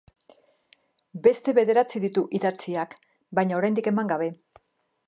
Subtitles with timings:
[1.27, 2.97] Beste bederatzi ditu idatziak,
[3.41, 4.33] baina oraindik eman gabe.